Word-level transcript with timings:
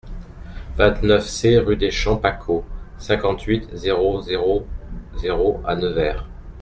vingt-neuf 0.77 1.27
C 1.29 1.59
rue 1.59 1.75
des 1.77 1.91
Champs 1.91 2.15
Pacaud, 2.17 2.65
cinquante-huit, 2.97 3.69
zéro 3.73 4.19
zéro 4.23 4.65
zéro 5.15 5.61
à 5.63 5.75
Nevers 5.75 6.25